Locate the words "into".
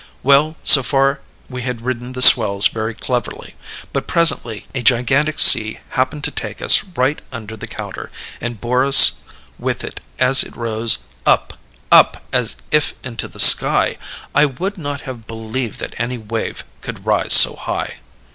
13.03-13.27